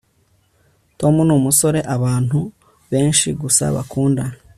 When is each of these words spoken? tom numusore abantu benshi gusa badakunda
tom 0.99 1.15
numusore 1.27 1.79
abantu 1.95 2.39
benshi 2.91 3.27
gusa 3.41 3.63
badakunda 3.75 4.23